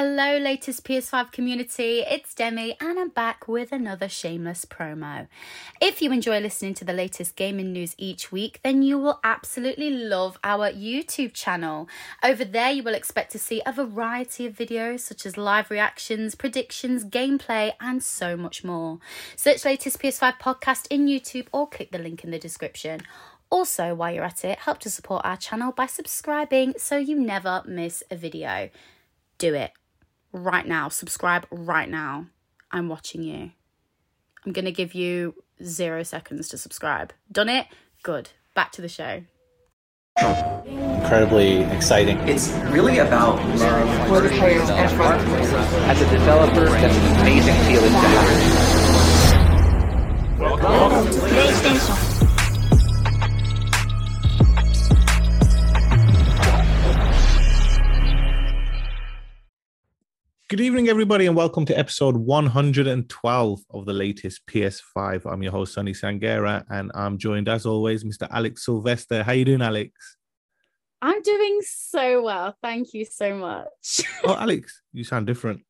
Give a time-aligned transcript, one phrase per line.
[0.00, 2.04] Hello, latest PS5 community.
[2.08, 5.26] It's Demi, and I'm back with another shameless promo.
[5.80, 9.90] If you enjoy listening to the latest gaming news each week, then you will absolutely
[9.90, 11.88] love our YouTube channel.
[12.22, 16.36] Over there, you will expect to see a variety of videos such as live reactions,
[16.36, 19.00] predictions, gameplay, and so much more.
[19.34, 23.00] Search latest PS5 podcast in YouTube or click the link in the description.
[23.50, 27.64] Also, while you're at it, help to support our channel by subscribing so you never
[27.66, 28.70] miss a video
[29.38, 29.70] do it
[30.32, 30.88] right now.
[30.88, 32.26] Subscribe right now.
[32.70, 33.52] I'm watching you.
[34.44, 37.12] I'm going to give you zero seconds to subscribe.
[37.30, 37.66] Done it?
[38.02, 38.30] Good.
[38.54, 39.22] Back to the show.
[40.66, 42.18] Incredibly exciting.
[42.28, 44.08] It's really about love.
[44.08, 45.52] For the players and for the players.
[45.52, 48.78] As a developer, that's an amazing feeling to have.
[50.38, 52.17] Welcome to PlayStation.
[60.48, 65.30] Good evening, everybody, and welcome to episode 112 of the latest PS5.
[65.30, 68.26] I'm your host, Sonny Sangera, and I'm joined, as always, Mr.
[68.30, 69.22] Alex Sylvester.
[69.22, 70.16] How you doing, Alex?
[71.02, 72.56] I'm doing so well.
[72.62, 74.00] Thank you so much.
[74.24, 75.60] oh, Alex, you sound different.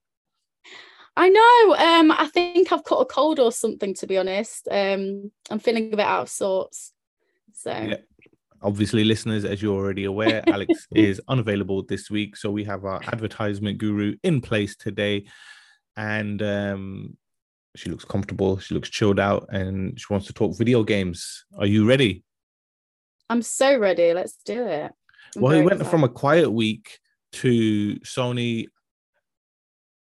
[1.17, 1.75] I know.
[1.77, 4.69] Um, I think I've caught a cold or something, to be honest.
[4.71, 6.93] Um, I'm feeling a bit out of sorts.
[7.53, 7.97] So yeah
[8.63, 12.37] obviously, listeners, as you're already aware, Alex is unavailable this week.
[12.37, 15.27] So we have our advertisement guru in place today.
[15.97, 17.17] And um,
[17.77, 18.59] she looks comfortable.
[18.59, 21.45] She looks chilled out and she wants to talk video games.
[21.59, 22.25] Are you ready?
[23.31, 24.15] I'm so ready.
[24.15, 24.93] Let's do it.
[25.37, 25.91] I'm well, we went excited.
[25.91, 26.99] from a quiet week
[27.33, 28.67] to Sony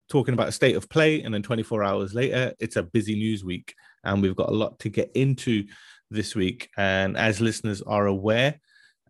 [0.08, 1.22] talking about a state of play.
[1.22, 3.74] And then 24 hours later, it's a busy news week.
[4.04, 5.64] And we've got a lot to get into
[6.10, 6.70] this week.
[6.76, 8.60] And as listeners are aware,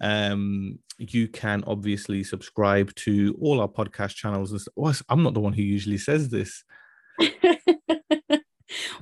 [0.00, 4.52] um, you can obviously subscribe to all our podcast channels.
[4.52, 6.64] And well, I'm not the one who usually says this.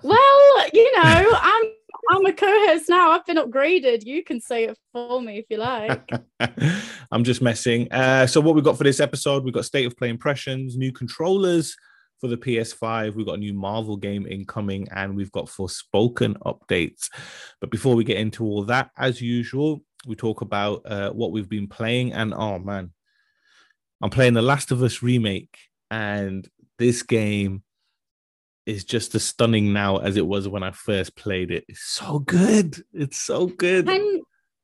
[0.03, 1.65] well, you know, I'm
[2.11, 3.11] I'm a co-host now.
[3.11, 4.05] I've been upgraded.
[4.05, 6.09] You can say it for me if you like.
[7.13, 7.93] I'm just messing.
[7.93, 10.93] Uh, so what we've got for this episode, we've got state of play impressions, new
[10.93, 11.77] controllers,
[12.21, 13.15] for the PS5.
[13.15, 17.09] We've got a new Marvel game incoming and we've got Forspoken updates.
[17.61, 21.49] But before we get into all that, as usual, we talk about uh, what we've
[21.49, 22.13] been playing.
[22.13, 22.93] And oh man,
[24.01, 25.57] I'm playing The Last of Us remake,
[25.91, 26.49] and
[26.79, 27.63] this game
[28.67, 31.65] is just as stunning now as it was when I first played it.
[31.69, 32.77] It's so good.
[32.93, 33.87] It's so good.
[33.87, 34.21] Can,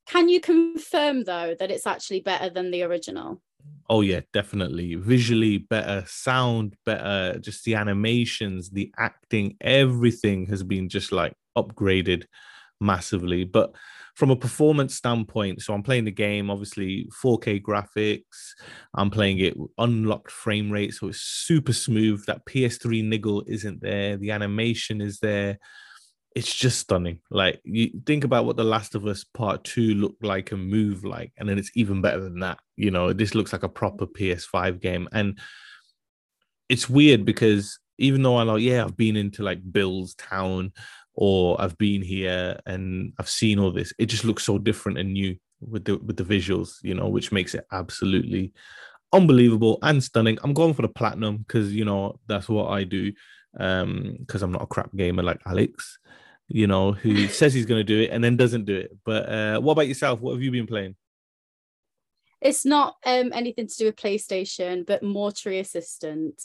[0.06, 3.40] can you confirm though that it's actually better than the original?
[3.90, 4.94] Oh yeah, definitely.
[4.94, 12.24] Visually better, sound better, just the animations, the acting, everything has been just like upgraded
[12.80, 13.44] massively.
[13.44, 13.72] But
[14.14, 18.52] from a performance standpoint, so I'm playing the game, obviously 4K graphics.
[18.94, 22.24] I'm playing it unlocked frame rate, so it's super smooth.
[22.26, 24.16] That PS3 niggle isn't there.
[24.16, 25.58] The animation is there
[26.34, 27.20] it's just stunning.
[27.30, 31.04] Like you think about what The Last of Us Part Two looked like and move
[31.04, 32.58] like, and then it's even better than that.
[32.76, 35.38] You know, this looks like a proper PS5 game, and
[36.68, 40.72] it's weird because even though I like, yeah, I've been into like Bill's Town
[41.14, 45.12] or I've been here and I've seen all this, it just looks so different and
[45.12, 48.52] new with the with the visuals, you know, which makes it absolutely
[49.12, 50.38] unbelievable and stunning.
[50.42, 53.12] I'm going for the platinum because you know that's what I do
[53.60, 56.00] um because I'm not a crap gamer like Alex
[56.48, 58.96] you know, who says he's going to do it and then doesn't do it.
[59.04, 60.20] But uh, what about yourself?
[60.20, 60.96] What have you been playing?
[62.40, 66.42] It's not um, anything to do with PlayStation, but Mortuary Assistant.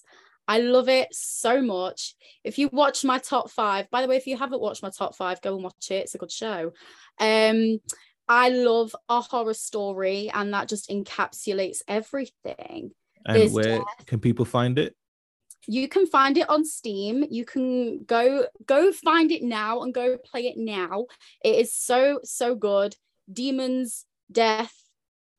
[0.48, 2.16] I love it so much.
[2.44, 5.16] If you watch my top five, by the way, if you haven't watched my top
[5.16, 6.06] five, go and watch it.
[6.06, 6.72] It's a good show.
[7.20, 7.80] Um,
[8.28, 12.92] I love a horror story, and that just encapsulates everything.
[13.26, 14.06] And There's where death.
[14.06, 14.96] can people find it?
[15.70, 20.18] You can find it on steam you can go go find it now and go
[20.18, 21.06] play it now
[21.44, 22.96] it is so so good
[23.32, 24.74] demons death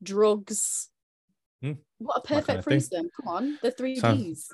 [0.01, 0.89] drugs
[1.61, 1.73] hmm.
[1.97, 4.49] what a perfect threesome come on the three sounds, d's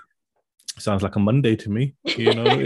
[0.80, 2.46] sounds like a monday to me you know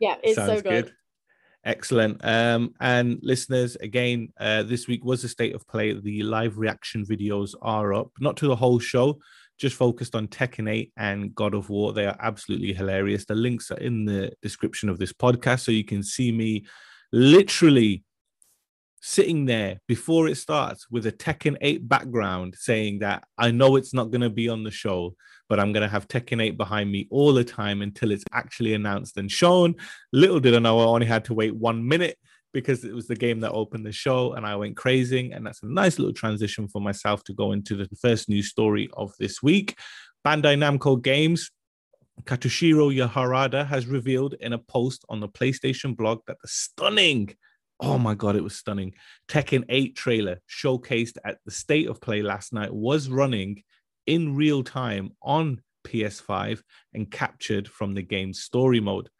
[0.00, 0.86] yeah it's sounds so good.
[0.86, 0.92] good.
[1.66, 2.22] Excellent.
[2.22, 5.98] Um, and listeners, again, uh, this week was a state of play.
[5.98, 9.18] The live reaction videos are up, not to the whole show,
[9.58, 11.92] just focused on Tekken 8 and God of War.
[11.92, 13.24] They are absolutely hilarious.
[13.24, 16.64] The links are in the description of this podcast, so you can see me
[17.12, 18.04] literally
[19.00, 23.92] sitting there before it starts with a Tekken 8 background saying that I know it's
[23.92, 25.14] not going to be on the show,
[25.48, 28.72] but I'm going to have Tekken 8 behind me all the time until it's actually
[28.72, 29.74] announced and shown.
[30.12, 32.16] Little did I know I only had to wait one minute
[32.54, 35.32] because it was the game that opened the show and I went crazy.
[35.32, 38.88] And that's a nice little transition for myself to go into the first news story
[38.94, 39.76] of this week.
[40.26, 41.50] Bandai Namco Games
[42.22, 47.34] Katsuhiro Yaharada has revealed in a post on the PlayStation blog that the stunning,
[47.80, 48.94] oh my god, it was stunning,
[49.28, 53.62] Tekken 8 trailer showcased at the state of play last night was running
[54.06, 56.62] in real time on PS5
[56.94, 59.10] and captured from the game's story mode.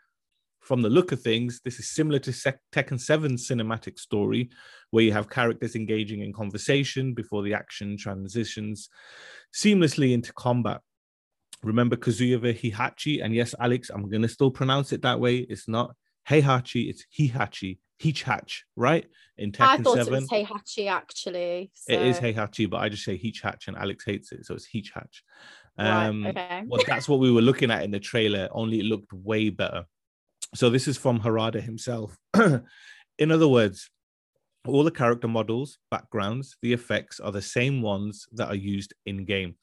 [0.64, 4.48] From the look of things, this is similar to Tekken 7's cinematic story,
[4.90, 8.88] where you have characters engaging in conversation before the action transitions
[9.54, 10.80] seamlessly into combat
[11.62, 13.24] remember Kazuya Hihachi.
[13.24, 15.36] And yes, Alex, I'm gonna still pronounce it that way.
[15.38, 15.94] It's not
[16.28, 19.06] Heihachi, it's Hihachi, Hichhatch, right?
[19.38, 20.12] In Tekken I thought 7.
[20.14, 21.70] it was Heihachi actually.
[21.88, 24.68] It is so- Heihachi, but I just say Hichhatch and Alex hates it, so it's
[24.68, 25.22] Hichhatch.
[25.78, 26.62] Right, Um, okay.
[26.66, 29.84] well, that's what we were looking at in the trailer, only it looked way better.
[30.54, 32.16] So this is from Harada himself.
[33.18, 33.90] in other words,
[34.66, 39.24] all the character models, backgrounds, the effects are the same ones that are used in
[39.24, 39.56] game.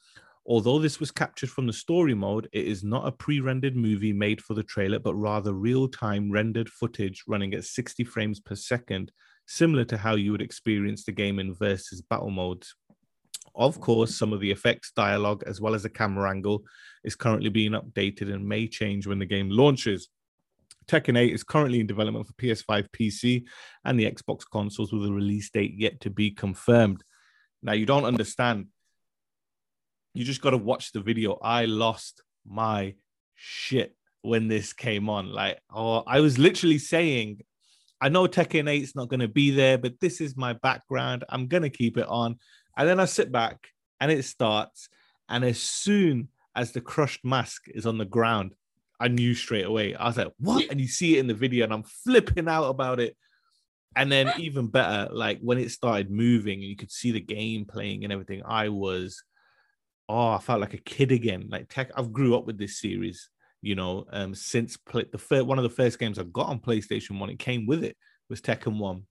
[0.46, 4.12] Although this was captured from the story mode, it is not a pre rendered movie
[4.12, 8.56] made for the trailer, but rather real time rendered footage running at 60 frames per
[8.56, 9.12] second,
[9.46, 12.76] similar to how you would experience the game in versus battle modes.
[13.56, 16.64] Of course, some of the effects, dialogue, as well as the camera angle
[17.04, 20.10] is currently being updated and may change when the game launches.
[20.92, 23.46] Tekken 8 is currently in development for PS5, PC,
[23.86, 27.02] and the Xbox consoles with a release date yet to be confirmed.
[27.64, 28.68] Now, you don't understand.
[30.14, 31.40] You just got to watch the video.
[31.42, 32.96] I lost my
[33.36, 35.32] shit when this came on.
[35.32, 37.40] Like, oh, I was literally saying,
[38.02, 41.24] I know Tekken 8 is not going to be there, but this is my background.
[41.30, 42.38] I'm going to keep it on.
[42.78, 43.70] And then I sit back
[44.02, 44.90] and it starts.
[45.30, 48.56] And as soon as the crushed mask is on the ground,
[49.02, 49.96] I knew straight away.
[49.96, 50.70] I was like, what?
[50.70, 53.18] And you see it in the video, and I'm flipping out about it.
[53.96, 57.66] And then, even better, like when it started moving and you could see the game
[57.66, 59.22] playing and everything, I was,
[60.08, 61.48] oh, I felt like a kid again.
[61.50, 63.30] Like tech, I've grew up with this series,
[63.62, 66.60] you know, um, since play, the first one of the first games I got on
[66.60, 67.98] PlayStation One, it came with it
[68.30, 69.08] was Tekken One,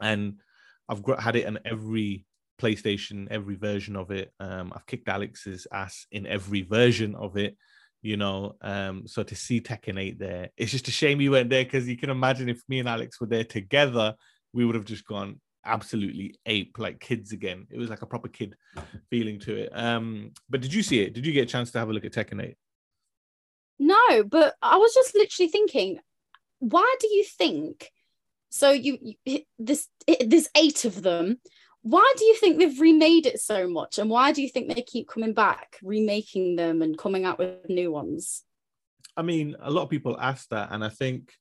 [0.00, 0.40] and
[0.88, 2.24] I've had it in every
[2.60, 4.32] PlayStation, every version of it.
[4.40, 7.56] Um, I've kicked Alex's ass in every version of it,
[8.02, 8.56] you know.
[8.60, 11.88] Um, so to see Tekken 8 there, it's just a shame you weren't there because
[11.88, 14.14] you can imagine if me and Alex were there together,
[14.52, 17.66] we would have just gone absolutely ape like kids again.
[17.70, 18.54] It was like a proper kid
[19.10, 19.70] feeling to it.
[19.72, 21.14] Um, but did you see it?
[21.14, 22.56] Did you get a chance to have a look at Tekken 8?
[23.78, 25.98] No, but I was just literally thinking,
[26.58, 27.90] why do you think?
[28.50, 29.88] So you, you this
[30.24, 31.40] there's eight of them.
[31.82, 34.82] Why do you think they've remade it so much, and why do you think they
[34.82, 38.44] keep coming back, remaking them, and coming out with new ones?
[39.16, 41.32] I mean, a lot of people ask that, and I think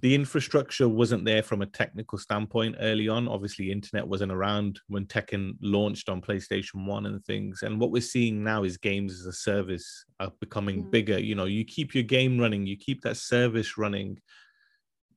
[0.00, 3.28] the infrastructure wasn't there from a technical standpoint early on.
[3.28, 7.62] Obviously, internet wasn't around when Tekken launched on PlayStation One and things.
[7.62, 10.90] And what we're seeing now is games as a service are becoming Mm.
[10.90, 11.18] bigger.
[11.18, 14.22] You know, you keep your game running, you keep that service running,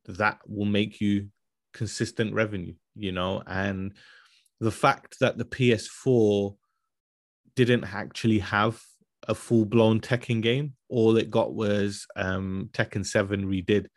[0.05, 1.29] that will make you
[1.71, 2.73] consistent revenue.
[2.95, 3.93] You know, and
[4.63, 6.55] the fact that the PS4
[7.55, 8.81] didn't actually have
[9.27, 10.73] a full blown Tekken game.
[10.89, 13.87] All it got was um, Tekken 7 redid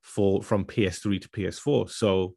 [0.00, 1.90] for from PS3 to PS4.
[1.90, 2.34] So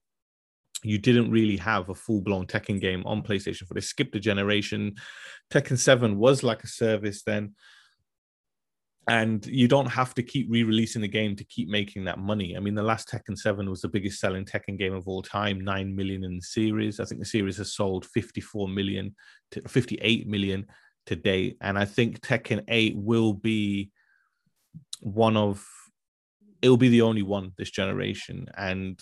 [0.83, 3.75] you didn't really have a full blown Tekken game on PlayStation 4.
[3.75, 4.95] They skipped a generation.
[5.49, 7.55] Tekken 7 was like a service then.
[9.09, 12.57] And you don't have to keep re releasing the game to keep making that money.
[12.57, 15.61] I mean, the last Tekken 7 was the biggest selling Tekken game of all time,
[15.61, 16.99] 9 million in the series.
[16.99, 19.15] I think the series has sold 54 million
[19.51, 20.65] to 58 million
[21.05, 21.55] to date.
[21.61, 23.91] And I think Tekken 8 will be
[24.99, 25.65] one of
[26.61, 28.47] it'll be the only one this generation.
[28.57, 28.99] And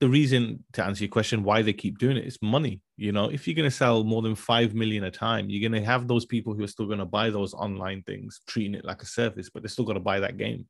[0.00, 2.80] the reason to answer your question why they keep doing it is money.
[2.96, 6.08] You know, if you're gonna sell more than five million a time, you're gonna have
[6.08, 9.50] those people who are still gonna buy those online things, treating it like a service,
[9.50, 10.66] but they're still gonna buy that game,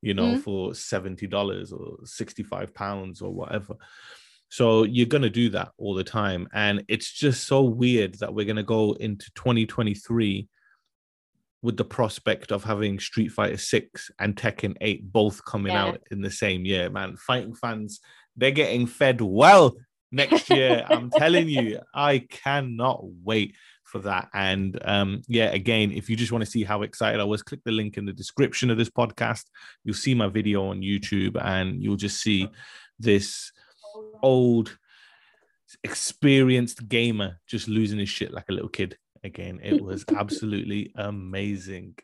[0.00, 0.42] you know, Mhm.
[0.42, 3.74] for seventy dollars or sixty-five pounds or whatever.
[4.48, 8.46] So you're gonna do that all the time, and it's just so weird that we're
[8.46, 10.48] gonna go into 2023
[11.62, 15.86] with the prospect of having Street Fighter 6 and Tekken 8 both coming Yeah.
[15.86, 17.16] out in the same year, man.
[17.16, 18.00] Fighting fans,
[18.36, 19.74] they're getting fed well
[20.12, 20.84] next year.
[20.88, 24.28] I'm telling you, I cannot wait for that.
[24.34, 27.60] And um, yeah, again, if you just want to see how excited I was, click
[27.64, 29.44] the link in the description of this podcast.
[29.82, 32.48] You'll see my video on YouTube and you'll just see
[33.00, 33.50] this
[34.22, 34.76] old
[35.84, 39.60] experienced gamer just losing his shit like a little kid again.
[39.62, 41.96] It was absolutely amazing.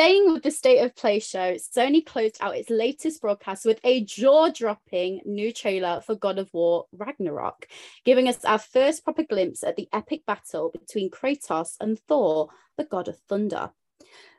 [0.00, 4.02] Staying with the State of Play show, Sony closed out its latest broadcast with a
[4.02, 7.68] jaw dropping new trailer for God of War Ragnarok,
[8.02, 12.84] giving us our first proper glimpse at the epic battle between Kratos and Thor, the
[12.84, 13.72] god of thunder.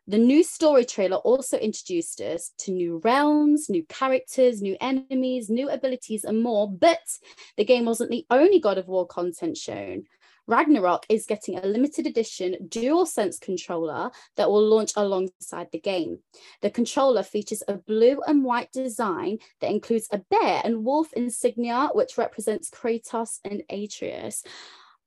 [0.07, 5.69] The new story trailer also introduced us to new realms, new characters, new enemies, new
[5.69, 6.71] abilities, and more.
[6.71, 7.19] But
[7.55, 10.05] the game wasn't the only God of War content shown.
[10.51, 16.19] Ragnarok is getting a limited edition dual sense controller that will launch alongside the game.
[16.61, 21.89] The controller features a blue and white design that includes a bear and wolf insignia,
[21.93, 24.43] which represents Kratos and Atreus.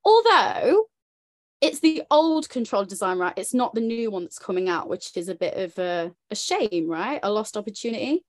[0.02, 0.86] Although
[1.60, 3.34] it's the old control design, right?
[3.36, 6.34] It's not the new one that's coming out, which is a bit of a, a
[6.34, 7.20] shame, right?
[7.22, 8.24] A lost opportunity.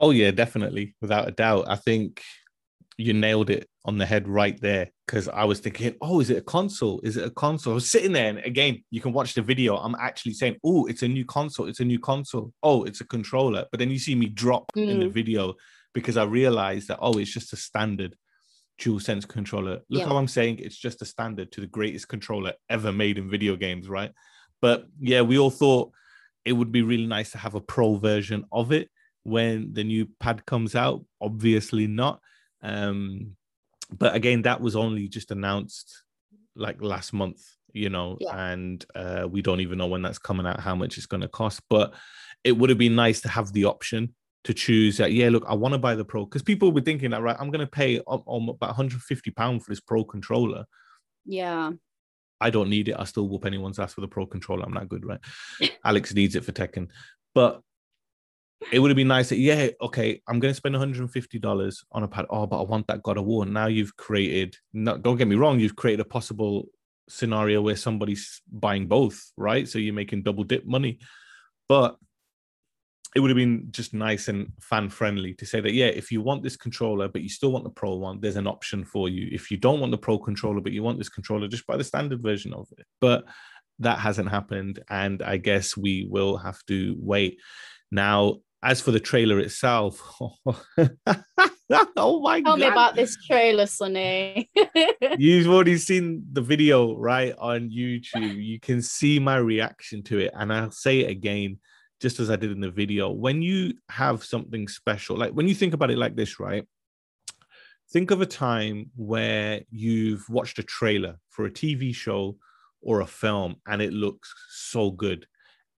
[0.00, 1.66] Oh yeah, definitely, without a doubt.
[1.68, 2.22] I think
[3.00, 6.38] you nailed it on the head right there because I was thinking, oh, is it
[6.38, 7.00] a console?
[7.02, 7.72] Is it a console?
[7.72, 9.76] I was sitting there, and again, you can watch the video.
[9.76, 11.66] I'm actually saying, oh, it's a new console.
[11.66, 12.52] It's a new console.
[12.62, 13.66] Oh, it's a controller.
[13.70, 14.88] But then you see me drop mm.
[14.88, 15.12] in the mm.
[15.12, 15.54] video
[15.92, 18.16] because I realized that oh, it's just a standard
[18.78, 19.80] dual sense controller.
[19.88, 20.06] Look yeah.
[20.06, 23.56] how I'm saying it's just a standard to the greatest controller ever made in video
[23.56, 24.12] games, right?
[24.60, 25.92] But yeah, we all thought
[26.44, 28.88] it would be really nice to have a pro version of it
[29.22, 31.04] when the new pad comes out.
[31.20, 32.20] Obviously not.
[32.62, 33.36] Um,
[33.90, 36.02] but again, that was only just announced
[36.54, 38.52] like last month, you know, yeah.
[38.52, 41.28] and uh, we don't even know when that's coming out, how much it's going to
[41.28, 41.60] cost.
[41.68, 41.94] But
[42.44, 44.14] it would have been nice to have the option
[44.44, 45.12] to choose that.
[45.12, 47.36] Yeah, look, I want to buy the pro because people were thinking that, right?
[47.38, 50.64] I'm going to pay um, um, about 150 pound for this pro controller.
[51.24, 51.72] Yeah.
[52.40, 52.96] I don't need it.
[52.98, 54.64] I still whoop anyone's ass with a pro controller.
[54.64, 55.20] I'm not good, right?
[55.84, 56.88] Alex needs it for Tekken,
[57.34, 57.60] but
[58.72, 62.02] it would have been nice that yeah, okay, I'm going to spend 150 dollars on
[62.02, 62.26] a pad.
[62.30, 63.46] Oh, but I want that God of War.
[63.46, 64.56] Now you've created.
[64.72, 65.58] Not, don't get me wrong.
[65.58, 66.66] You've created a possible
[67.08, 69.68] scenario where somebody's buying both, right?
[69.68, 71.00] So you're making double dip money,
[71.68, 71.96] but
[73.16, 76.20] it would have been just nice and fan friendly to say that yeah if you
[76.20, 79.28] want this controller but you still want the pro one there's an option for you
[79.32, 81.84] if you don't want the pro controller but you want this controller just buy the
[81.84, 83.24] standard version of it but
[83.80, 87.38] that hasn't happened and i guess we will have to wait
[87.90, 90.36] now as for the trailer itself, oh,
[90.76, 90.86] my
[91.70, 92.44] Tell god!
[92.44, 94.50] Tell me about this trailer, Sonny.
[95.18, 98.42] You've already seen the video, right, on YouTube.
[98.42, 101.58] You can see my reaction to it, and I'll say it again,
[102.00, 103.10] just as I did in the video.
[103.10, 106.66] When you have something special, like when you think about it like this, right?
[107.92, 112.36] Think of a time where you've watched a trailer for a TV show
[112.82, 115.26] or a film, and it looks so good,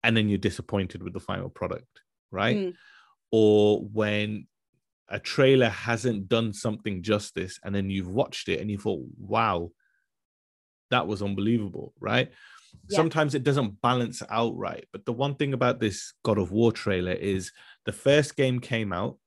[0.02, 2.01] and then you're disappointed with the final product
[2.32, 2.56] right?
[2.56, 2.74] Mm.
[3.30, 4.46] Or when
[5.08, 9.70] a trailer hasn't done something justice and then you've watched it and you thought, wow,
[10.90, 12.30] that was unbelievable, right?
[12.88, 12.96] Yeah.
[12.96, 14.86] Sometimes it doesn't balance out right.
[14.92, 17.52] But the one thing about this God of War trailer is
[17.84, 19.18] the first game came out,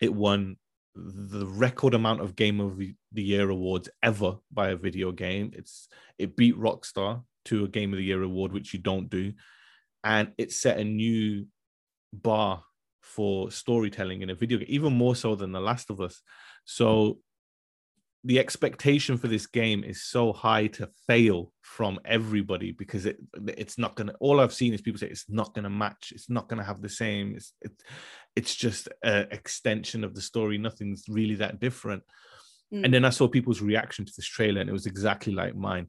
[0.00, 0.56] it won
[0.94, 5.50] the record amount of game of the year awards ever by a video game.
[5.54, 5.88] It's
[6.18, 9.32] it beat Rockstar to a game of the year award, which you don't do,
[10.04, 11.46] and it set a new
[12.12, 12.62] bar
[13.00, 16.22] for storytelling in a video game, even more so than The Last of Us.
[16.64, 17.18] So
[18.24, 23.78] the expectation for this game is so high to fail from everybody because it it's
[23.78, 26.62] not gonna all I've seen is people say it's not gonna match, it's not gonna
[26.62, 27.82] have the same, it's it's
[28.36, 32.02] it's just an extension of the story, nothing's really that different.
[32.72, 32.84] Mm.
[32.84, 35.88] And then I saw people's reaction to this trailer, and it was exactly like mine.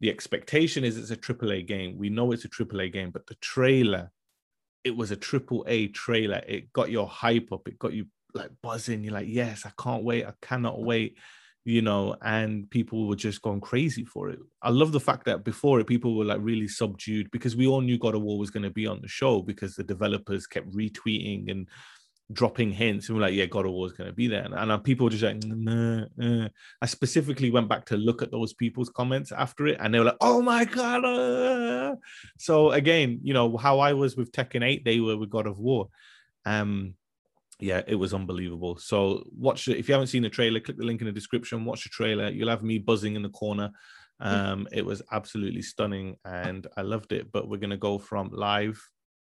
[0.00, 1.98] The expectation is it's a AAA game.
[1.98, 4.10] We know it's a AAA game, but the trailer
[4.84, 6.42] it was a triple A trailer.
[6.46, 7.68] It got your hype up.
[7.68, 9.04] It got you like buzzing.
[9.04, 10.26] You're like, yes, I can't wait.
[10.26, 11.16] I cannot wait.
[11.64, 14.40] You know, and people were just going crazy for it.
[14.62, 17.80] I love the fact that before it, people were like really subdued because we all
[17.80, 20.74] knew God of War was going to be on the show because the developers kept
[20.74, 21.68] retweeting and
[22.30, 24.42] dropping hints and we're like, yeah, God of War is going to be there.
[24.42, 26.48] And, and people were just like, nah, nah.
[26.80, 30.06] I specifically went back to look at those people's comments after it and they were
[30.06, 31.04] like, oh my God.
[31.04, 31.96] Uh.
[32.38, 35.58] So again, you know, how I was with Tekken 8, they were with God of
[35.58, 35.88] War.
[36.44, 36.94] Um,
[37.58, 38.76] yeah, it was unbelievable.
[38.78, 39.78] So watch it.
[39.78, 42.28] If you haven't seen the trailer, click the link in the description, watch the trailer.
[42.28, 43.70] You'll have me buzzing in the corner.
[44.20, 47.30] Um, it was absolutely stunning and I loved it.
[47.32, 48.80] But we're going to go from live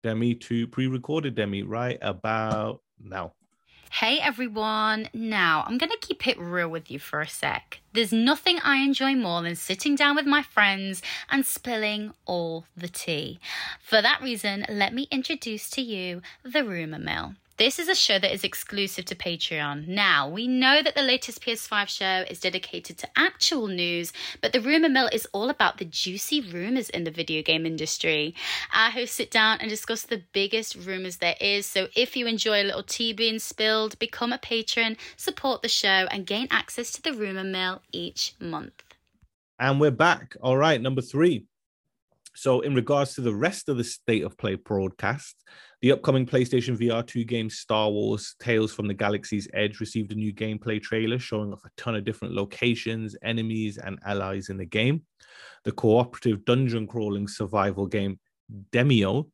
[0.06, 3.34] Demi to pre-recorded Demi right about now.
[3.90, 5.10] Hey everyone!
[5.16, 7.82] Now, I'm going to keep it real with you for a sec.
[7.94, 12.88] There's nothing I enjoy more than sitting down with my friends and spilling all the
[12.88, 13.40] tea.
[13.82, 17.34] For that reason, let me introduce to you the rumour mill.
[17.58, 19.88] This is a show that is exclusive to Patreon.
[19.88, 24.60] Now, we know that the latest PS5 show is dedicated to actual news, but the
[24.60, 28.36] Rumour Mill is all about the juicy rumours in the video game industry.
[28.74, 31.66] Our hosts sit down and discuss the biggest rumours there is.
[31.66, 36.08] So if you enjoy a little tea being spilled, become a patron, support the show,
[36.12, 38.84] and gain access to the Rumour Mill each month.
[39.60, 40.36] And we're back.
[40.42, 41.46] All right, number three.
[42.36, 45.42] So, in regards to the rest of the state of play broadcast,
[45.82, 50.16] the upcoming PlayStation VR 2 game Star Wars Tales from the Galaxy's Edge received a
[50.16, 54.66] new gameplay trailer showing off a ton of different locations, enemies, and allies in the
[54.66, 55.04] game.
[55.64, 58.20] The cooperative dungeon crawling survival game
[58.72, 59.30] Demeo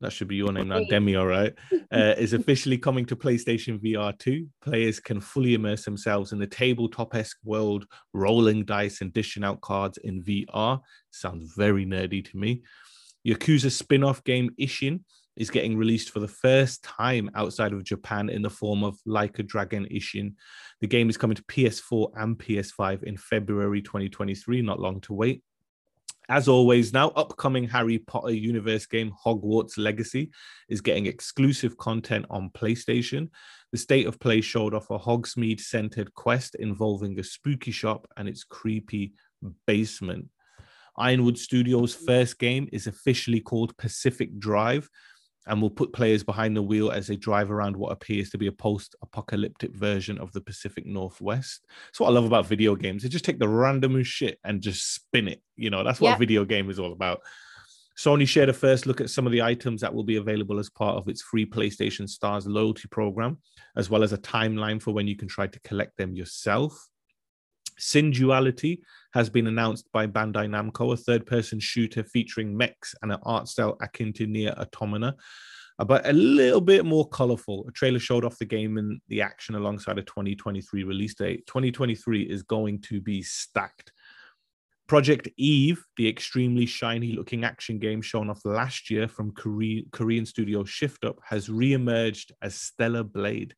[0.00, 1.54] that should be your name now, Demi, all right,
[1.90, 4.46] Uh, is officially coming to PlayStation VR 2.
[4.62, 9.62] Players can fully immerse themselves in the tabletop esque world, rolling dice and dishing out
[9.62, 10.80] cards in VR.
[11.10, 12.62] Sounds very nerdy to me.
[13.26, 15.00] Yakuza spin off game Ishin
[15.38, 19.38] is getting released for the first time outside of Japan in the form of Like
[19.38, 20.34] a Dragon Ishin.
[20.80, 25.42] The game is coming to PS4 and PS5 in February 2023, not long to wait.
[26.30, 30.30] As always, now upcoming Harry Potter universe game Hogwarts Legacy
[30.68, 33.30] is getting exclusive content on PlayStation.
[33.72, 38.28] The state of play showed off a Hogsmeade centered quest involving a spooky shop and
[38.28, 39.14] its creepy
[39.66, 40.26] basement.
[40.98, 44.90] Ironwood Studios' first game is officially called Pacific Drive
[45.48, 48.46] and will put players behind the wheel as they drive around what appears to be
[48.46, 51.66] a post apocalyptic version of the Pacific Northwest.
[51.86, 53.02] That's what I love about video games.
[53.02, 55.42] They just take the random shit and just spin it.
[55.56, 57.20] You know, that's what a video game is all about.
[57.98, 60.70] Sony shared a first look at some of the items that will be available as
[60.70, 63.38] part of its free PlayStation Stars loyalty program,
[63.76, 66.88] as well as a timeline for when you can try to collect them yourself.
[67.78, 68.80] Synduality
[69.14, 73.48] has been announced by Bandai Namco, a third person shooter featuring mechs and an art
[73.48, 75.14] style akin to Nier Automata,
[75.78, 77.64] uh, but a little bit more colorful.
[77.68, 81.46] A trailer showed off the game and the action alongside a 2023 release date.
[81.46, 83.92] 2023 is going to be stacked.
[84.88, 90.24] Project Eve, the extremely shiny looking action game shown off last year from Korean, Korean
[90.24, 93.54] studio Shift Up, has re emerged as Stellar Blade.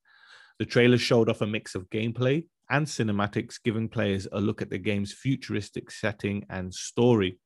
[0.59, 4.71] The trailer showed off a mix of gameplay, and cinematics, giving players a look at
[4.71, 7.39] the game's futuristic setting and story.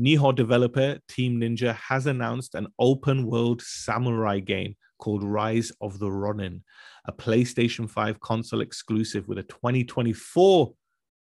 [0.00, 6.10] Nioh developer Team Ninja has announced an open world samurai game called Rise of the
[6.10, 6.62] Ronin,
[7.06, 10.72] a PlayStation 5 console exclusive with a 2024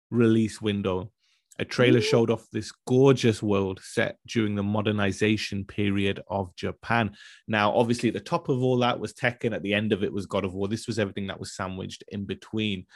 [0.09, 1.12] release window.
[1.59, 7.15] A trailer showed off this gorgeous world set during the modernization period of Japan.
[7.47, 10.11] Now, obviously, at the top of all that was Tekken, at the end of it
[10.11, 10.67] was God of War.
[10.67, 12.87] This was everything that was sandwiched in between.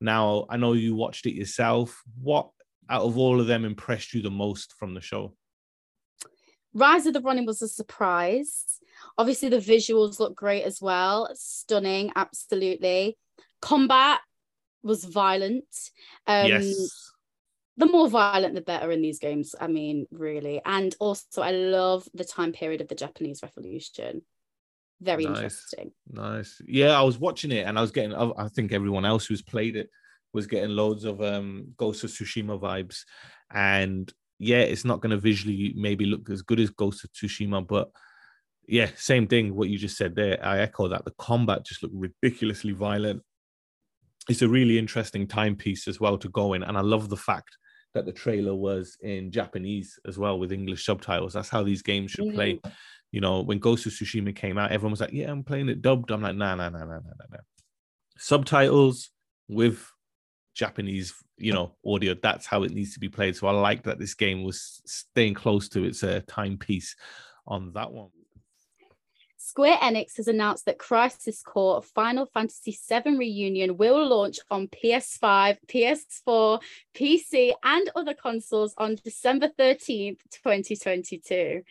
[0.00, 2.02] Now, I know you watched it yourself.
[2.22, 2.48] What
[2.88, 5.34] out of all of them impressed you the most from the show?
[6.72, 8.80] Rise of the Ronin was a surprise.
[9.18, 11.28] Obviously, the visuals look great as well.
[11.34, 13.18] Stunning, absolutely.
[13.60, 14.20] Combat
[14.82, 15.66] was violent.
[16.26, 17.12] Um, yes
[17.76, 20.60] the more violent the better in these games i mean really.
[20.64, 24.22] And also i love the time period of the japanese revolution.
[25.00, 25.36] Very nice.
[25.36, 25.92] interesting.
[26.10, 26.60] Nice.
[26.66, 29.76] Yeah i was watching it and i was getting i think everyone else who's played
[29.76, 29.90] it
[30.32, 33.00] was getting loads of um ghost of tsushima vibes.
[33.52, 37.66] And yeah it's not going to visually maybe look as good as ghost of tsushima
[37.66, 37.90] but
[38.68, 40.44] yeah same thing what you just said there.
[40.44, 41.04] I echo that.
[41.04, 43.22] The combat just looked ridiculously violent.
[44.28, 46.62] It's a really interesting timepiece as well to go in.
[46.62, 47.58] And i love the fact
[47.96, 51.32] that the trailer was in Japanese as well with English subtitles.
[51.32, 52.56] That's how these games should play.
[52.56, 52.72] Mm.
[53.10, 55.80] You know, when Ghost of Tsushima came out, everyone was like, "Yeah, I'm playing it
[55.80, 57.38] dubbed." I'm like, "Nah, nah, nah, nah, nah, nah, nah."
[58.18, 59.10] Subtitles
[59.48, 59.90] with
[60.54, 62.14] Japanese, you know, audio.
[62.14, 63.36] That's how it needs to be played.
[63.36, 66.94] So I like that this game was staying close to its uh, timepiece
[67.46, 68.10] on that one.
[69.46, 75.58] Square Enix has announced that Crisis Core Final Fantasy VII Reunion will launch on PS5,
[75.68, 76.60] PS4,
[76.92, 81.62] PC, and other consoles on December 13th, 2022.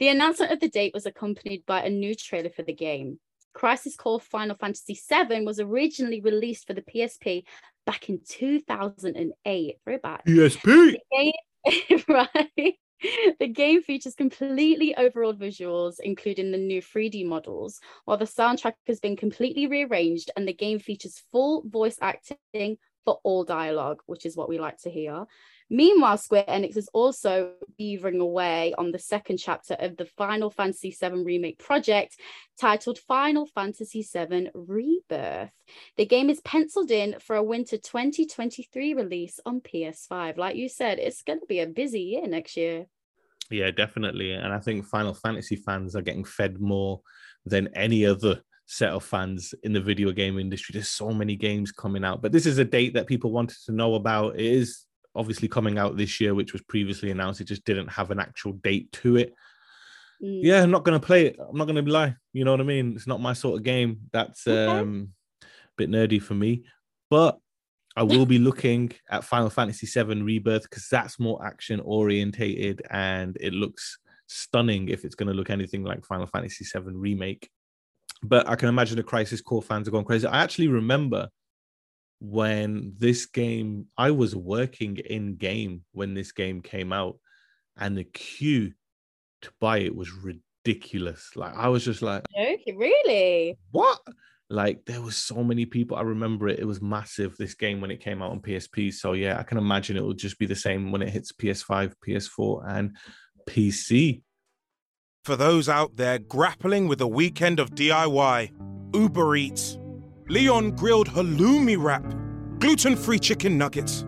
[0.00, 3.18] The announcement of the date was accompanied by a new trailer for the game.
[3.54, 7.44] Crisis Core Final Fantasy VII was originally released for the PSP
[7.86, 9.78] back in 2008.
[9.82, 10.26] Throwback.
[10.26, 10.96] PSP.
[11.10, 12.74] game, right.
[13.40, 19.00] the game features completely overhauled visuals, including the new 3D models, while the soundtrack has
[19.00, 24.36] been completely rearranged and the game features full voice acting for all dialogue, which is
[24.36, 25.24] what we like to hear.
[25.70, 30.90] Meanwhile, Square Enix is also beavering away on the second chapter of the Final Fantasy
[30.90, 32.16] VII Remake project
[32.60, 35.50] titled Final Fantasy VII Rebirth.
[35.96, 40.36] The game is penciled in for a winter 2023 release on PS5.
[40.36, 42.86] Like you said, it's going to be a busy year next year.
[43.50, 44.32] Yeah, definitely.
[44.32, 47.00] And I think Final Fantasy fans are getting fed more
[47.46, 50.72] than any other set of fans in the video game industry.
[50.72, 53.72] There's so many games coming out, but this is a date that people wanted to
[53.72, 54.36] know about.
[54.36, 57.40] It is obviously coming out this year, which was previously announced.
[57.40, 59.34] It just didn't have an actual date to it.
[60.22, 60.40] Mm.
[60.42, 61.36] Yeah, I'm not gonna play it.
[61.38, 62.16] I'm not gonna lie.
[62.32, 62.94] You know what I mean?
[62.94, 64.00] It's not my sort of game.
[64.12, 64.66] That's Okay.
[64.66, 65.46] um a
[65.76, 66.64] bit nerdy for me.
[67.10, 67.38] But
[67.96, 73.36] I will be looking at Final Fantasy VII Rebirth because that's more action orientated and
[73.40, 77.48] it looks stunning if it's going to look anything like Final Fantasy VII Remake.
[78.22, 80.26] But I can imagine the Crisis Core fans are going crazy.
[80.26, 81.28] I actually remember
[82.30, 87.18] when this game, I was working in game when this game came out,
[87.76, 88.72] and the queue
[89.42, 91.30] to buy it was ridiculous.
[91.36, 93.58] Like, I was just like, Okay, really?
[93.70, 94.00] what?
[94.50, 95.96] Like there was so many people.
[95.96, 96.58] I remember it.
[96.58, 97.36] It was massive.
[97.36, 98.92] This game when it came out on PSP.
[98.92, 101.94] So yeah, I can imagine it will just be the same when it hits PS5,
[102.06, 102.96] PS4, and
[103.48, 104.22] PC.
[105.24, 108.50] For those out there grappling with a weekend of DIY,
[108.94, 109.78] Uber Eats,
[110.28, 112.04] Leon grilled halloumi wrap,
[112.58, 114.04] gluten free chicken nuggets,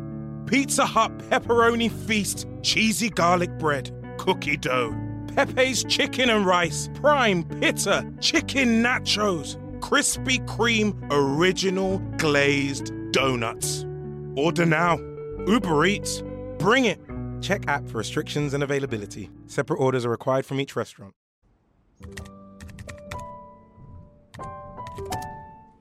[0.47, 4.95] Pizza Hut pepperoni feast, cheesy garlic bread, cookie dough,
[5.35, 13.85] Pepe's chicken and rice, prime pizza, chicken nachos, Krispy Kreme original glazed donuts.
[14.37, 14.99] Order now.
[15.47, 16.23] Uber Eats.
[16.59, 16.99] Bring it.
[17.43, 19.31] Check app for restrictions and availability.
[19.47, 21.15] Separate orders are required from each restaurant.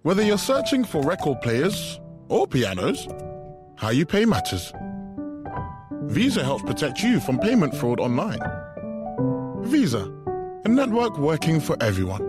[0.06, 3.08] Whether you're searching for record players or pianos,
[3.76, 4.72] how you pay matters.
[6.04, 8.38] Visa helps protect you from payment fraud online.
[9.63, 10.04] Visa,
[10.63, 12.22] a network working for everyone.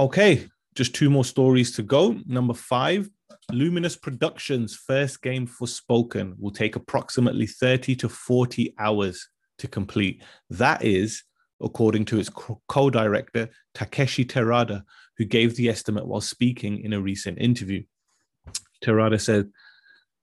[0.00, 2.16] Okay, just two more stories to go.
[2.26, 3.08] Number five,
[3.52, 10.24] Luminous Productions' first game Forspoken will take approximately 30 to 40 hours to complete.
[10.50, 11.22] That is,
[11.62, 14.82] according to its co director, Takeshi Terada,
[15.18, 17.82] who gave the estimate while speaking in a recent interview.
[18.82, 19.50] Terada said,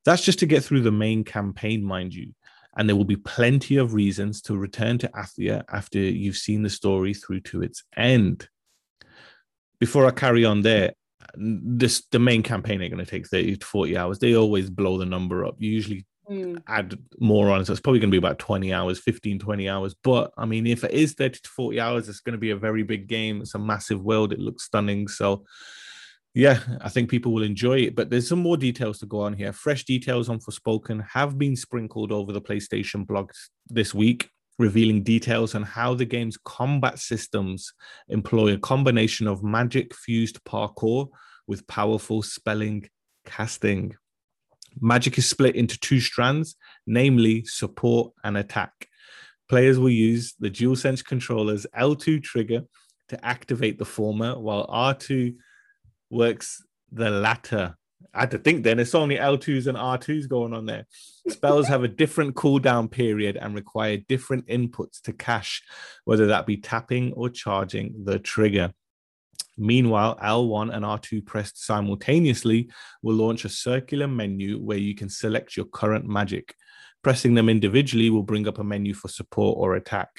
[0.05, 2.33] That's just to get through the main campaign, mind you.
[2.77, 6.69] And there will be plenty of reasons to return to Athia after you've seen the
[6.69, 8.49] story through to its end
[9.79, 10.93] before I carry on there,
[11.35, 14.19] this the main campaign ain't going to take 30 to 40 hours.
[14.19, 15.55] They always blow the number up.
[15.59, 16.61] Usually Mm.
[16.67, 17.65] add more on.
[17.65, 19.95] So it's probably going to be about 20 hours, 15, 20 hours.
[20.03, 22.55] But I mean, if it is 30 to 40 hours, it's going to be a
[22.55, 23.41] very big game.
[23.41, 24.33] It's a massive world.
[24.33, 25.07] It looks stunning.
[25.07, 25.45] So
[26.33, 27.95] yeah, I think people will enjoy it.
[27.95, 29.53] But there's some more details to go on here.
[29.53, 35.53] Fresh details on Forspoken have been sprinkled over the PlayStation blogs this week revealing details
[35.53, 37.73] on how the game's combat systems
[38.07, 41.09] employ a combination of magic fused parkour
[41.47, 42.87] with powerful spelling
[43.25, 43.95] casting.
[44.79, 48.87] Magic is split into two strands, namely support and attack.
[49.47, 52.61] Players will use the DualSense controller's L2 trigger
[53.09, 55.35] to activate the former, while R2
[56.09, 57.77] works the latter.
[58.13, 60.85] I had to think then it's only L2s and R2s going on there.
[61.27, 65.61] Spells have a different cooldown period and require different inputs to cache,
[66.05, 68.73] whether that be tapping or charging the trigger.
[69.57, 72.69] Meanwhile, L1 and R2 pressed simultaneously
[73.01, 76.55] will launch a circular menu where you can select your current magic.
[77.03, 80.09] Pressing them individually will bring up a menu for support or attack,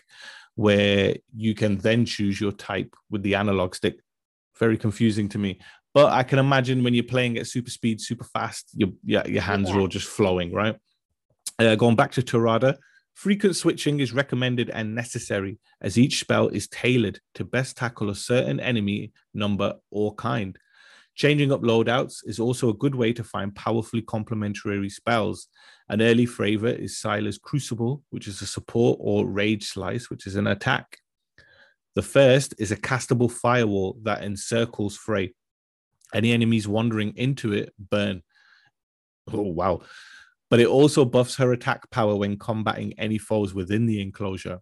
[0.55, 4.01] where you can then choose your type with the analog stick.
[4.59, 5.59] Very confusing to me.
[5.93, 9.43] But I can imagine when you're playing at super speed, super fast, your, your, your
[9.43, 10.77] hands are all just flowing, right?
[11.59, 12.77] Uh, going back to Terada,
[13.17, 18.15] frequent switching is recommended and necessary as each spell is tailored to best tackle a
[18.15, 20.59] certain enemy, number, or kind.
[21.15, 25.49] Changing up loadouts is also a good way to find powerfully complementary spells.
[25.89, 30.37] An early favorite is Sila's Crucible, which is a support, or Rage Slice, which is
[30.37, 30.99] an attack.
[31.95, 35.33] The first is a castable firewall that encircles Frey.
[36.13, 38.23] Any enemies wandering into it burn.
[39.33, 39.81] Oh, wow.
[40.49, 44.61] But it also buffs her attack power when combating any foes within the enclosure.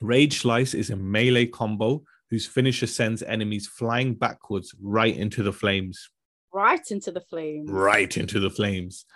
[0.00, 5.52] Rage Slice is a melee combo whose finisher sends enemies flying backwards right into the
[5.52, 6.10] flames.
[6.52, 7.70] Right into the flames.
[7.70, 9.06] Right into the flames.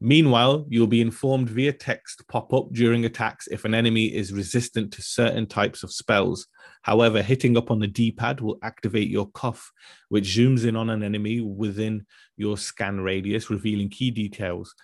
[0.00, 4.92] Meanwhile, you'll be informed via text pop up during attacks if an enemy is resistant
[4.92, 6.46] to certain types of spells.
[6.82, 9.72] However, hitting up on the D pad will activate your cuff,
[10.08, 14.74] which zooms in on an enemy within your scan radius, revealing key details.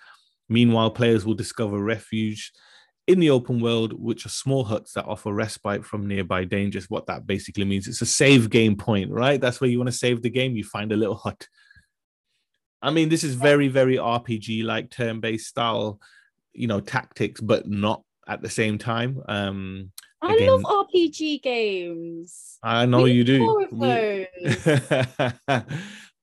[0.49, 2.51] Meanwhile, players will discover refuge
[3.07, 6.89] in the open world, which are small huts that offer respite from nearby dangers.
[6.89, 9.39] What that basically means, it's a save game point, right?
[9.39, 10.55] That's where you want to save the game.
[10.55, 11.47] You find a little hut.
[12.81, 15.99] I mean, this is very, very RPG like turn based style,
[16.53, 19.21] you know, tactics, but not at the same time.
[19.27, 22.57] Um, I Again- love RPG games.
[22.63, 23.39] I know We you do.
[23.39, 24.27] more of We-
[25.47, 25.65] but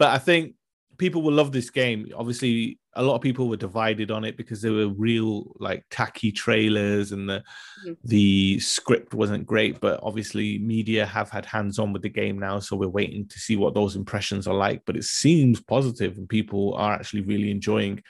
[0.01, 0.55] I think
[0.98, 2.09] people will love this game.
[2.16, 6.31] Obviously, a lot of people were divided on it because there were real like tacky
[6.31, 7.42] trailers and the
[7.87, 7.96] Mhm.
[8.05, 9.81] the script wasn't great.
[9.81, 13.38] But obviously, media have had hands on with the game now, so we're waiting to
[13.38, 14.83] see what those impressions are like.
[14.85, 18.02] But it seems positive, and people are actually really enjoying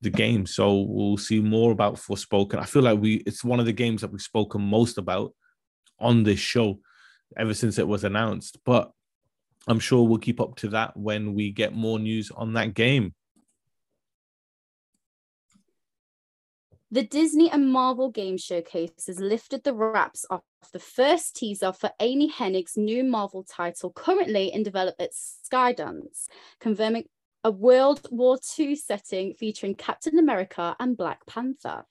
[0.00, 0.46] the game.
[0.46, 2.60] So we'll see more about Forspoken.
[2.60, 5.34] I feel like we it's one of the games that we've spoken most about
[5.98, 6.80] on this show
[7.36, 8.58] ever since it was announced.
[8.64, 8.92] But
[9.66, 13.14] I'm sure we'll keep up to that when we get more news on that game.
[16.90, 20.40] The Disney and Marvel Game Showcase has lifted the wraps off
[20.72, 26.28] the first teaser for Amy Hennig's new Marvel title, currently in development at Skydance,
[26.60, 27.04] confirming
[27.44, 31.84] a World War II setting featuring Captain America and Black Panther.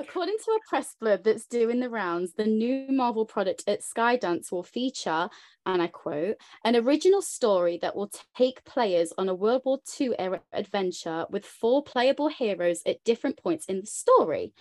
[0.00, 4.52] According to a press blurb that's doing the rounds, the new Marvel product at Skydance
[4.52, 5.28] will feature,
[5.66, 10.12] and I quote, an original story that will take players on a World War II
[10.16, 14.52] era adventure with four playable heroes at different points in the story.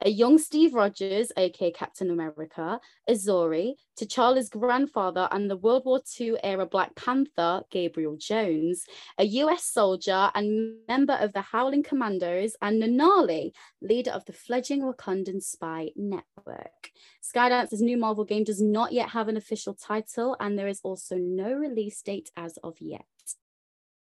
[0.00, 6.36] A young Steve Rogers, aka Captain America, Azzuri, T'Challa's grandfather and the World War II
[6.42, 8.84] era Black Panther, Gabriel Jones,
[9.18, 14.82] a US soldier and member of the Howling Commandos, and Nanali, leader of the fledgling
[14.82, 16.90] Wakandan spy network.
[17.22, 21.16] Skydance's new Marvel game does not yet have an official title, and there is also
[21.16, 23.04] no release date as of yet.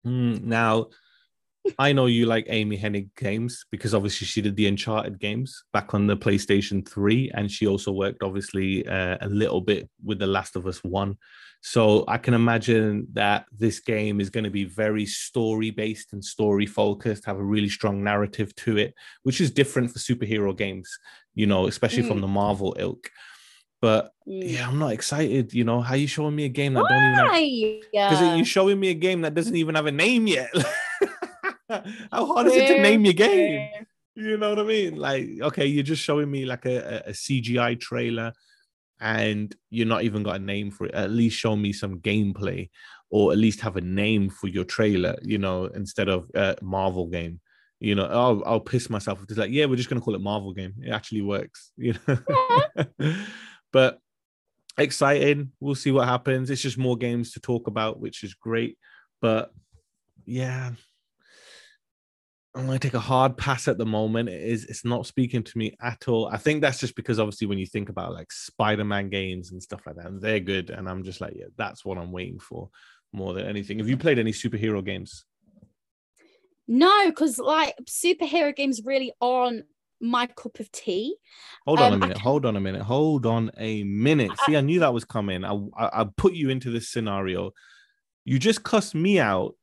[0.05, 0.87] Mm, now,
[1.77, 5.93] I know you like Amy Hennig games because obviously she did the Uncharted games back
[5.93, 10.27] on the PlayStation 3, and she also worked obviously uh, a little bit with The
[10.27, 11.17] Last of Us 1.
[11.61, 16.23] So I can imagine that this game is going to be very story based and
[16.23, 18.93] story focused, have a really strong narrative to it,
[19.23, 20.89] which is different for superhero games,
[21.35, 22.21] you know, especially from Mm.
[22.21, 23.11] the Marvel ilk.
[23.81, 24.53] But Mm.
[24.53, 25.53] yeah, I'm not excited.
[25.53, 28.35] You know, how you showing me a game that don't even have because Yeah.
[28.35, 30.49] you're showing me a game that doesn't even have a name yet.
[32.11, 33.69] How hard is it to name your game?
[34.15, 34.95] You know what I mean?
[34.95, 38.33] Like, okay, you're just showing me like a, a, CGI trailer
[38.99, 40.93] and you're not even got a name for it.
[40.93, 42.69] At least show me some gameplay
[43.11, 47.07] or at least have a name for your trailer, you know, instead of uh, Marvel
[47.07, 47.39] game.
[47.79, 50.15] You know, I'll, I'll piss myself if it's like, yeah, we're just going to call
[50.15, 50.73] it Marvel game.
[50.81, 52.17] It actually works, you know.
[53.71, 53.99] but
[54.77, 55.51] exciting.
[55.59, 56.49] We'll see what happens.
[56.49, 58.77] It's just more games to talk about, which is great.
[59.21, 59.51] But
[60.25, 60.71] yeah,
[62.59, 64.27] I'm gonna take a hard pass at the moment.
[64.27, 66.27] It is it's not speaking to me at all.
[66.27, 69.81] I think that's just because obviously when you think about like Spider-Man games and stuff
[69.85, 70.69] like that, they're good.
[70.69, 72.69] And I'm just like, yeah, that's what I'm waiting for
[73.13, 73.79] more than anything.
[73.79, 75.23] Have you played any superhero games?
[76.67, 79.65] No, because like superhero games really aren't
[80.01, 81.15] my cup of tea.
[81.65, 82.17] Hold on Um, a I minute.
[82.21, 82.81] Hold on a minute.
[82.81, 84.31] Hold on a minute.
[84.45, 85.45] See, I knew that was coming.
[85.45, 87.53] I, I I put you into this scenario.
[88.25, 89.55] You just cussed me out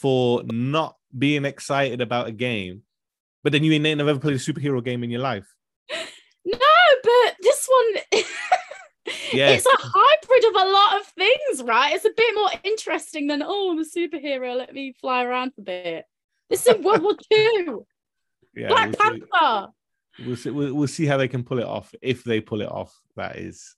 [0.00, 2.82] for not being excited about a game,
[3.42, 5.54] but then you ain't never played a superhero game in your life.
[6.42, 6.58] No,
[7.02, 8.22] but this one
[9.32, 9.50] Yeah.
[9.50, 11.94] it's a hybrid of a lot of things, right?
[11.94, 15.60] It's a bit more interesting than oh, I'm a superhero, let me fly around a
[15.60, 16.06] bit.
[16.48, 17.66] This is World War II.
[18.56, 19.68] Yeah, Black we'll see, Panther.
[20.26, 21.94] we'll, see, we'll, we'll see how they can pull it off.
[22.00, 23.76] If they pull it off, that is.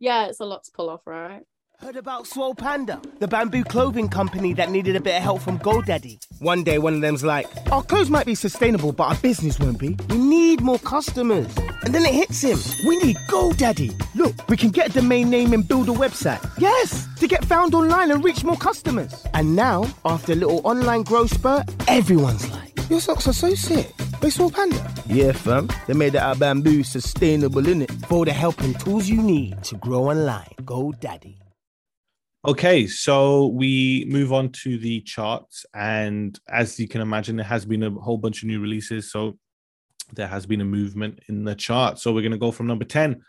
[0.00, 1.42] Yeah, it's a lot to pull off, right?
[1.82, 5.58] Heard about Swole Panda, the bamboo clothing company that needed a bit of help from
[5.58, 6.18] GoDaddy.
[6.38, 9.78] One day, one of them's like, Our clothes might be sustainable, but our business won't
[9.78, 9.96] be.
[10.10, 11.56] We need more customers.
[11.82, 12.58] And then it hits him.
[12.86, 13.98] We need GoDaddy.
[14.14, 16.46] Look, we can get a domain name and build a website.
[16.58, 19.26] Yes, to get found online and reach more customers.
[19.32, 23.90] And now, after a little online growth spurt, everyone's like, Your socks are so sick.
[24.20, 24.92] They Swole Panda.
[25.06, 25.70] Yeah, fam.
[25.86, 28.06] They made of bamboo, sustainable, innit?
[28.06, 30.50] For all the help and tools you need to grow online.
[30.62, 31.39] GoDaddy.
[32.42, 37.66] Okay, so we move on to the charts, and as you can imagine, there has
[37.66, 39.12] been a whole bunch of new releases.
[39.12, 39.38] So
[40.14, 41.98] there has been a movement in the chart.
[41.98, 43.22] So we're going to go from number 10,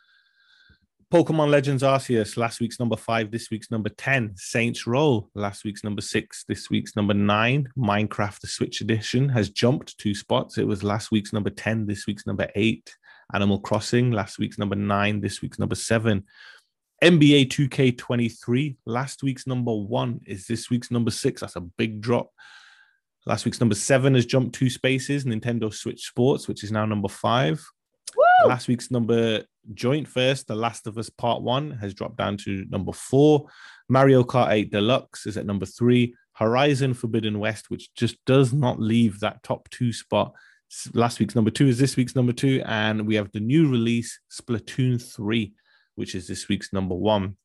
[1.12, 5.84] Pokemon Legends Arceus, last week's number five, this week's number 10, Saints Row, last week's
[5.84, 10.58] number six, this week's number nine, Minecraft, the Switch edition has jumped two spots.
[10.58, 12.95] It was last week's number 10, this week's number eight,
[13.34, 16.24] Animal Crossing, last week's number nine, this week's number seven.
[17.02, 21.42] NBA 2K23, last week's number one is this week's number six.
[21.42, 22.32] That's a big drop.
[23.26, 25.26] Last week's number seven has jumped two spaces.
[25.26, 27.64] Nintendo Switch Sports, which is now number five.
[28.46, 32.66] Last week's number joint first, The Last of Us Part One, has dropped down to
[32.70, 33.48] number four.
[33.90, 36.16] Mario Kart 8 Deluxe is at number three.
[36.34, 40.34] Horizon Forbidden West, which just does not leave that top two spot,
[40.94, 44.20] Last week's number two is this week's number two, and we have the new release
[44.32, 45.52] Splatoon 3,
[45.95, 47.38] which is this week's number one.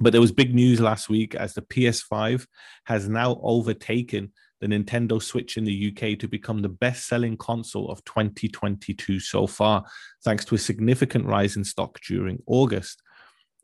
[0.00, 2.46] But there was big news last week as the PS5
[2.84, 7.90] has now overtaken the Nintendo Switch in the UK to become the best selling console
[7.90, 9.84] of 2022 so far,
[10.24, 13.02] thanks to a significant rise in stock during August.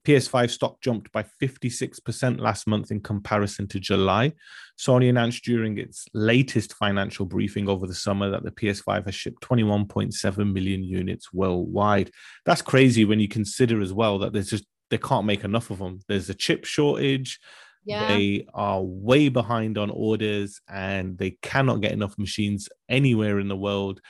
[0.04, 4.32] PS5 stock jumped by 56% last month in comparison to July.
[4.78, 9.42] Sony announced during its latest financial briefing over the summer that the PS5 has shipped
[9.42, 12.10] 21.7 million units worldwide.
[12.44, 15.78] That's crazy when you consider as well that there's just they can't make enough of
[15.78, 16.00] them.
[16.08, 17.40] There's a chip shortage.
[17.84, 18.08] Yeah.
[18.08, 23.56] They are way behind on orders and they cannot get enough machines anywhere in the
[23.56, 24.00] world.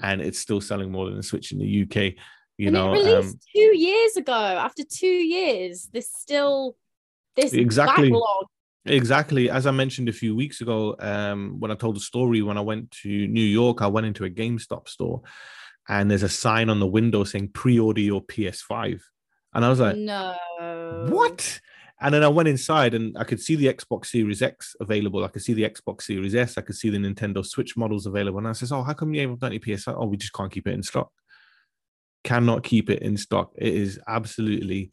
[0.00, 2.14] And it's still selling more than the Switch in the UK.
[2.60, 4.34] You and know, it released um, two years ago.
[4.34, 6.76] After two years, there's still
[7.34, 8.10] this Exactly.
[8.10, 8.46] backlog.
[8.84, 9.48] Exactly.
[9.48, 12.60] As I mentioned a few weeks ago, um, when I told the story, when I
[12.60, 15.22] went to New York, I went into a GameStop store
[15.88, 19.00] and there's a sign on the window saying pre order your PS5.
[19.54, 20.36] And I was like, no.
[21.08, 21.60] what?
[22.02, 25.24] And then I went inside and I could see the Xbox Series X available.
[25.24, 26.58] I could see the Xbox Series S.
[26.58, 28.38] I could see the Nintendo Switch models available.
[28.38, 29.94] And I says, Oh, how come you haven't done any PS5?
[29.96, 31.10] Oh, we just can't keep it in stock.
[32.24, 33.52] Cannot keep it in stock.
[33.56, 34.90] It is absolutely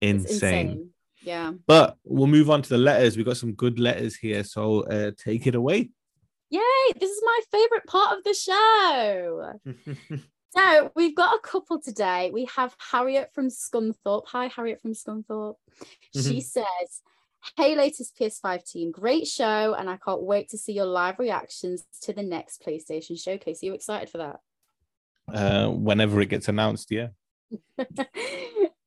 [0.00, 0.90] It's insane.
[1.22, 1.52] Yeah.
[1.66, 3.16] But we'll move on to the letters.
[3.16, 4.42] We've got some good letters here.
[4.44, 5.90] So uh, take it away.
[6.48, 6.92] Yay!
[6.98, 9.52] This is my favorite part of the show.
[10.52, 12.30] So we've got a couple today.
[12.32, 14.26] We have Harriet from Scunthorpe.
[14.28, 15.54] Hi, Harriet from Scunthorpe.
[16.12, 17.02] She says,
[17.56, 21.84] Hey, latest PS5 team, great show, and I can't wait to see your live reactions
[22.02, 23.62] to the next PlayStation showcase.
[23.62, 24.40] Are you excited for that?
[25.34, 27.08] Uh, whenever it gets announced, yeah.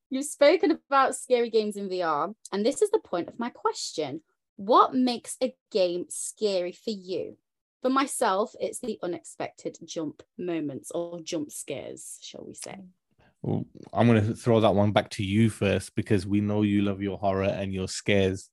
[0.09, 4.21] You've spoken about scary games in VR, and this is the point of my question.
[4.55, 7.37] What makes a game scary for you?
[7.81, 12.77] For myself, it's the unexpected jump moments or jump scares, shall we say.
[13.41, 16.83] Well, I'm going to throw that one back to you first because we know you
[16.83, 18.49] love your horror and your scares.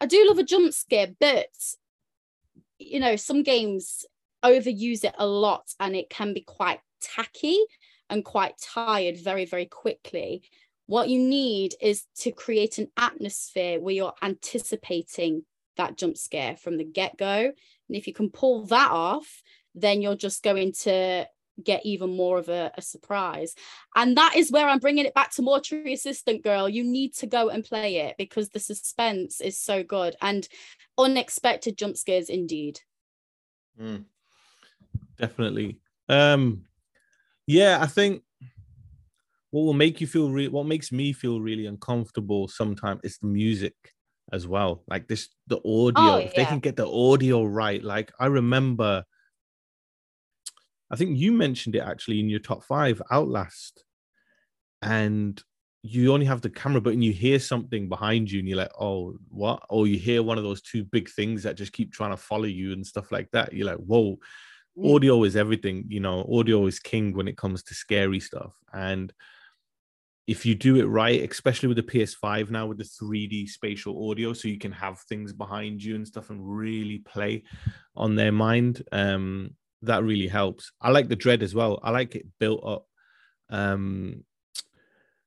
[0.00, 1.46] I do love a jump scare, but
[2.78, 4.04] you know, some games
[4.44, 7.58] overuse it a lot and it can be quite tacky
[8.10, 10.42] and quite tired very, very quickly.
[10.86, 15.44] What you need is to create an atmosphere where you're anticipating
[15.76, 17.26] that jump scare from the get go.
[17.34, 19.42] And if you can pull that off,
[19.74, 21.26] then you're just going to
[21.62, 23.54] get even more of a, a surprise.
[23.94, 26.68] And that is where I'm bringing it back to Mortuary Assistant Girl.
[26.68, 30.46] You need to go and play it because the suspense is so good and
[30.98, 32.80] unexpected jump scares indeed.
[33.78, 33.96] Hmm.
[35.18, 35.80] Definitely.
[36.08, 36.64] Um,
[37.46, 38.22] yeah, I think
[39.50, 43.26] what will make you feel re- what makes me feel really uncomfortable sometimes is the
[43.26, 43.74] music
[44.32, 44.82] as well.
[44.88, 46.14] Like this, the audio.
[46.14, 49.04] Oh, if they can get the audio right, like I remember,
[50.90, 53.84] I think you mentioned it actually in your top five, Outlast,
[54.80, 55.42] and
[55.82, 58.72] you only have the camera, but and you hear something behind you, and you're like,
[58.80, 62.12] "Oh, what?" Or you hear one of those two big things that just keep trying
[62.12, 63.52] to follow you and stuff like that.
[63.52, 64.18] You're like, "Whoa."
[64.82, 68.54] Audio is everything you know audio is king when it comes to scary stuff.
[68.72, 69.12] And
[70.26, 74.32] if you do it right especially with the ps5 now with the 3d spatial audio
[74.32, 77.42] so you can have things behind you and stuff and really play
[77.96, 79.50] on their mind um
[79.84, 80.70] that really helps.
[80.80, 81.80] I like the dread as well.
[81.82, 82.86] I like it built up
[83.50, 84.24] um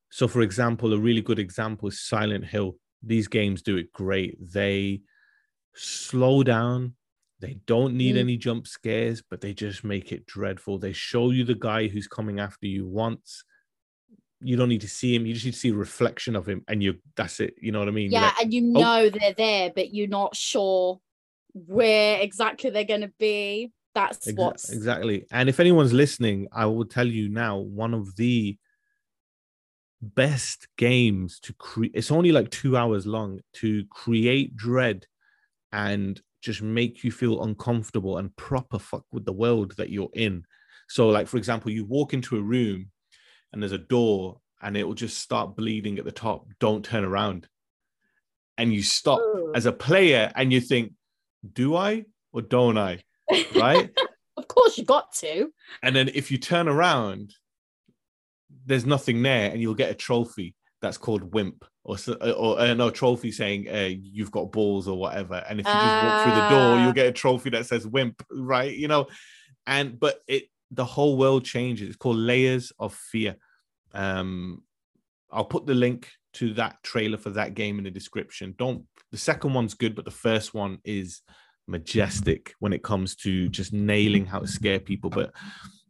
[0.10, 2.78] so for example a really good example is silent hill.
[3.04, 4.38] These games do it great.
[4.40, 5.02] They
[5.76, 6.96] slow down
[7.40, 8.20] they don't need Mm.
[8.20, 10.78] any jump scares, but they just make it dreadful.
[10.80, 13.44] They show you the guy who's coming after you once.
[14.42, 15.26] You don't need to see him.
[15.26, 17.56] You just need to see a reflection of him, and you that's it.
[17.62, 18.12] You know what I mean?
[18.12, 21.00] Yeah, like, and you "Oh." know they're there, but you're not sure
[21.54, 23.72] where exactly they're going to be.
[23.94, 25.26] That's what's exactly.
[25.32, 28.58] And if anyone's listening, I will tell you now one of the
[30.02, 31.94] best games to create.
[31.96, 35.08] It's only like two hours long to create dread
[35.72, 40.46] and just make you feel uncomfortable and proper fuck with the world that you're in.
[40.88, 42.92] So, like for example, you walk into a room
[43.52, 46.48] and there's a door and it will just start bleeding at the top.
[46.60, 47.48] Don't turn around.
[48.58, 49.52] And you stop Ugh.
[49.56, 50.94] as a player and you think,
[51.54, 53.04] do I or don't I?
[53.56, 53.90] Right.
[54.38, 55.52] of course you got to.
[55.82, 57.34] And then if you turn around,
[58.66, 60.56] there's nothing there, and you'll get a trophy
[60.86, 64.98] that's called Wimp, or so- or uh, no trophy saying uh, you've got balls or
[64.98, 65.44] whatever.
[65.50, 66.84] And if you just walk through the door, Ah.
[66.84, 68.74] you'll get a trophy that says Wimp, right?
[68.74, 69.08] You know,
[69.68, 71.88] and but it the whole world changes.
[71.90, 73.36] It's called Layers of Fear.
[73.94, 74.64] Um,
[75.32, 78.56] I'll put the link to that trailer for that game in the description.
[78.58, 81.22] Don't the second one's good, but the first one is
[81.68, 85.10] majestic when it comes to just nailing how to scare people.
[85.10, 85.32] But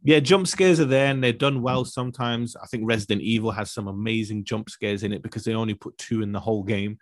[0.06, 2.54] yeah, jump scares are there and they're done well sometimes.
[2.54, 5.98] I think Resident Evil has some amazing jump scares in it because they only put
[5.98, 6.98] two in the whole game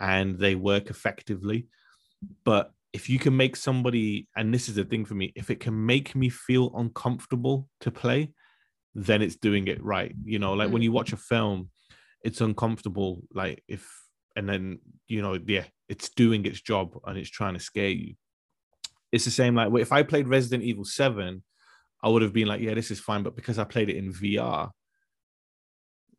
[0.00, 1.66] and they work effectively.
[2.46, 5.60] But if you can make somebody, and this is the thing for me, if it
[5.60, 8.32] can make me feel uncomfortable to play,
[8.94, 10.14] then it's doing it right.
[10.24, 10.84] You know, like when mm.
[10.84, 11.68] you watch a film,
[12.24, 13.24] it's uncomfortable.
[13.30, 13.86] Like if,
[14.36, 18.14] and then, you know, yeah, it's doing its job and it's trying to scare you.
[19.12, 21.42] It's the same like if I played Resident Evil 7,
[22.02, 23.22] I would have been like, yeah, this is fine.
[23.22, 24.70] But because I played it in VR,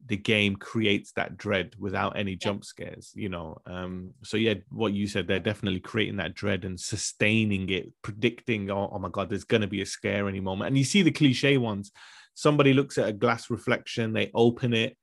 [0.05, 3.57] the game creates that dread without any jump scares, you know.
[3.65, 8.71] Um, so yeah, what you said, they're definitely creating that dread and sustaining it, predicting,
[8.71, 10.69] oh, oh my god, there's gonna be a scare any moment.
[10.69, 11.91] And you see the cliche ones.
[12.33, 14.97] Somebody looks at a glass reflection, they open it,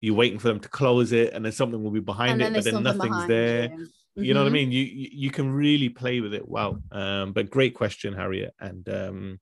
[0.00, 2.64] you're waiting for them to close it, and then something will be behind it, but
[2.64, 3.70] then nothing's there.
[4.14, 4.24] you.
[4.24, 4.52] You know what I Mhm.
[4.52, 4.72] mean?
[4.72, 6.82] You you you can really play with it well.
[6.90, 8.54] Um, but great question, Harriet.
[8.60, 9.40] And um,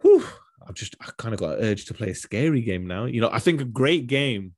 [0.00, 0.24] whew,
[0.66, 3.04] I've just I kind of got an urge to play a scary game now.
[3.04, 4.54] You know, I think a great game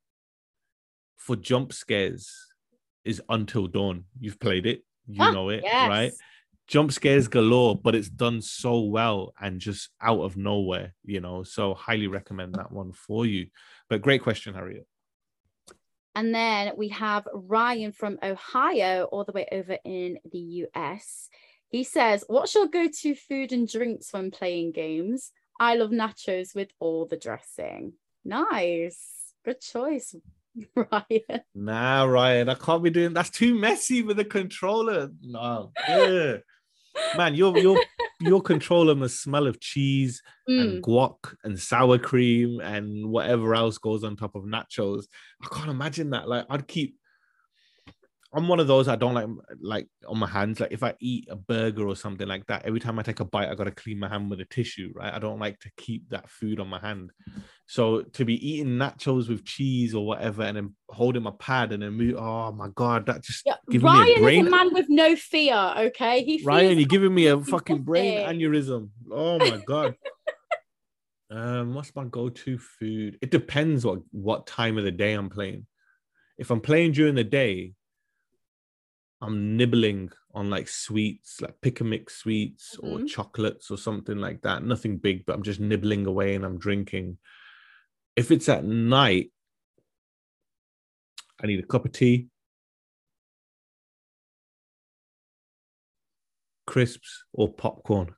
[1.17, 2.47] for jump scares
[3.05, 4.05] is Until Dawn.
[4.19, 6.11] You've played it, you Ah, know it, right?
[6.67, 11.43] Jump scares galore, but it's done so well and just out of nowhere, you know.
[11.43, 13.47] So highly recommend that one for you.
[13.89, 14.85] But great question, Harriet.
[16.15, 21.29] And then we have Ryan from Ohio, all the way over in the US.
[21.69, 25.31] He says, What's your go to food and drinks when playing games?
[25.59, 27.93] I love nachos with all the dressing.
[28.25, 29.33] Nice.
[29.45, 30.15] Good choice,
[30.75, 31.41] Ryan.
[31.55, 35.09] Nah, Ryan, I can't be doing that's too messy with the controller.
[35.21, 35.71] No,
[37.15, 37.79] man, your your
[38.19, 40.61] your controller must smell of cheese Mm.
[40.61, 45.03] and guac and sour cream and whatever else goes on top of nachos.
[45.43, 46.27] I can't imagine that.
[46.27, 46.95] Like, I'd keep.
[48.33, 49.27] I'm one of those I don't like
[49.59, 50.59] like on my hands.
[50.59, 53.25] Like if I eat a burger or something like that, every time I take a
[53.25, 55.13] bite, I gotta clean my hand with a tissue, right?
[55.13, 57.11] I don't like to keep that food on my hand.
[57.65, 61.83] So to be eating nachos with cheese or whatever, and then holding my pad and
[61.83, 64.41] then move, oh my god, that just Yeah, giving me a brain.
[64.41, 66.23] is a man with no fear, okay?
[66.23, 68.89] He Ryan, you're giving me a fucking brain aneurysm.
[69.11, 69.95] Oh my god.
[71.31, 73.17] um, what's my go-to food?
[73.21, 75.65] It depends what what time of the day I'm playing.
[76.37, 77.73] If I'm playing during the day,
[79.21, 83.07] I'm nibbling on like sweets, like pick a mix sweets or Mhm.
[83.09, 84.63] chocolates or something like that.
[84.63, 87.17] Nothing big, but I'm just nibbling away and I'm drinking.
[88.15, 89.31] If it's at night,
[91.41, 92.27] I need a cup of tea,
[96.65, 98.15] crisps, or popcorn.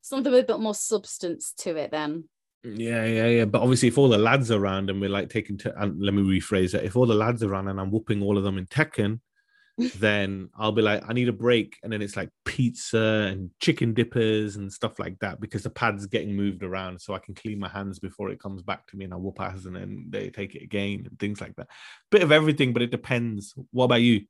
[0.00, 2.24] something with a bit more substance to it then.
[2.64, 3.44] Yeah, yeah, yeah.
[3.44, 6.14] But obviously, if all the lads are around and we're like taking, to, and let
[6.14, 6.82] me rephrase it.
[6.84, 9.20] If all the lads are around and I'm whooping all of them in Tekken,
[9.78, 11.76] then I'll be like, I need a break.
[11.82, 16.06] And then it's like pizza and chicken dippers and stuff like that because the pad's
[16.06, 19.04] getting moved around so I can clean my hands before it comes back to me
[19.04, 21.68] and I whoop ass and then they take it again and things like that.
[22.10, 23.54] Bit of everything, but it depends.
[23.70, 24.22] What about you?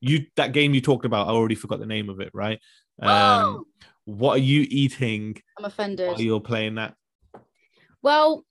[0.00, 2.58] You that game you talked about, I already forgot the name of it, right?
[3.00, 3.64] Um,
[4.04, 6.08] what are you eating I'm offended.
[6.08, 6.94] while you're playing that?
[8.02, 8.44] Well,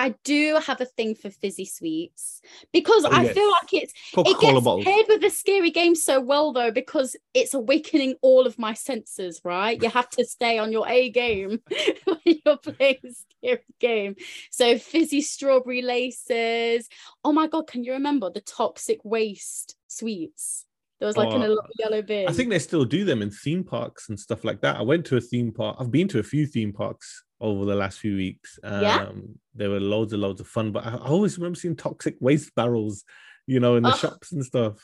[0.00, 2.40] I do have a thing for fizzy sweets
[2.72, 3.34] because Oh, I yes.
[3.34, 4.84] feel like it's it Coca-Cola gets bottles.
[4.84, 9.40] paired with the scary game so well though because it's awakening all of my senses.
[9.44, 11.60] Right, you have to stay on your A game
[12.04, 14.14] when you're playing a scary game.
[14.50, 16.88] So fizzy strawberry laces.
[17.24, 20.64] Oh my god, can you remember the toxic waste sweets?
[21.00, 22.28] There was like in a Oh, little yellow bin.
[22.28, 24.76] I think they still do them in theme parks and stuff like that.
[24.76, 25.76] I went to a theme park.
[25.78, 28.58] I've been to a few theme parks over the last few weeks.
[28.62, 29.08] Um, Yeah?
[29.54, 32.54] There were loads and loads of fun, but I, I always remember seeing toxic waste
[32.54, 33.04] barrels,
[33.46, 34.74] you know, in the shops and stuff.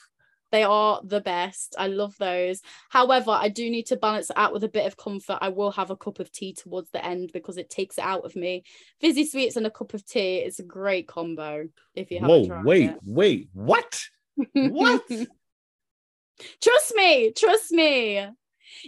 [0.52, 1.74] They are the best.
[1.76, 2.60] I love those.
[2.88, 5.38] However, I do need to balance it out with a bit of comfort.
[5.40, 8.24] I will have a cup of tea towards the end because it takes it out
[8.24, 8.62] of me.
[9.00, 12.46] Fizzy sweets and a cup of tea it's a great combo if you haven't Whoa,
[12.46, 12.98] tried wait, it.
[13.04, 14.04] wait, what?
[14.52, 15.02] What?
[16.62, 18.28] trust me, trust me.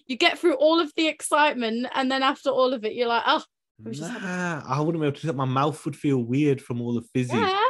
[0.06, 3.24] You get through all of the excitement, and then after all of it, you're like,
[3.26, 3.42] oh,
[3.84, 5.32] I having- Nah, I wouldn't be able to.
[5.32, 7.68] My mouth would feel weird from all the fizzy, yeah.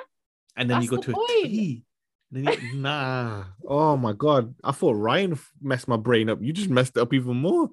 [0.57, 1.85] and then you go that's to the a tea.
[2.33, 3.45] and Then you, nah.
[3.67, 4.55] Oh my god!
[4.63, 6.39] I thought Ryan messed my brain up.
[6.43, 7.71] You just messed it up even more.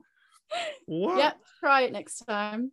[0.85, 1.17] What?
[1.17, 2.71] Yep, try it next time.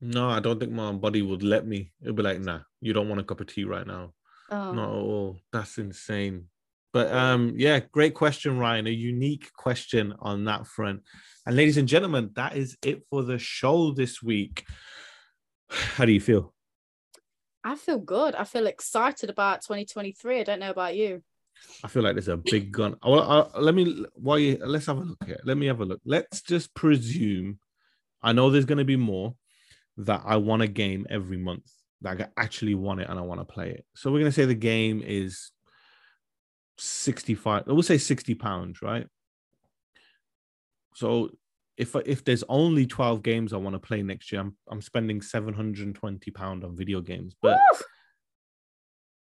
[0.00, 1.92] No, I don't think my body would let me.
[2.02, 4.14] It'd be like, nah, you don't want a cup of tea right now.
[4.50, 4.72] Oh.
[4.72, 5.40] Not at all.
[5.52, 6.46] That's insane.
[6.92, 8.86] But um, yeah, great question, Ryan.
[8.86, 11.02] A unique question on that front.
[11.46, 14.64] And ladies and gentlemen, that is it for the show this week.
[15.68, 16.54] How do you feel?
[17.62, 18.34] I feel good.
[18.34, 20.40] I feel excited about 2023.
[20.40, 21.22] I don't know about you.
[21.84, 22.96] I feel like there's a big gun.
[23.04, 25.40] Well, I, let me while you let's have a look here.
[25.44, 26.00] Let me have a look.
[26.04, 27.58] Let's just presume.
[28.22, 29.34] I know there's going to be more
[29.98, 31.70] that I want a game every month
[32.02, 33.84] that I actually want it and I want to play it.
[33.94, 35.50] So we're going to say the game is
[36.78, 37.64] 65.
[37.68, 39.06] I will say 60 pounds, right?
[40.94, 41.30] So
[41.76, 45.22] if if there's only 12 games I want to play next year, I'm I'm spending
[45.22, 47.34] 720 pound on video games.
[47.40, 47.78] But Woo!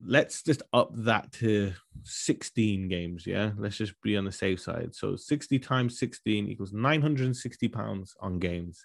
[0.05, 1.73] let's just up that to
[2.05, 3.27] 16 games.
[3.27, 4.95] Yeah, let's just be on the safe side.
[4.95, 8.85] So 60 times 16 equals 960 pounds on games.